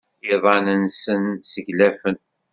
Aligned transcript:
Iḍan-nsent 0.33 1.41
sseglafen. 1.51 2.17